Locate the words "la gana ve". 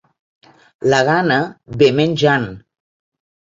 0.93-1.93